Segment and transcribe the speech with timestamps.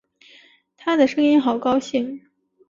[0.77, 2.23] 她的声音好高兴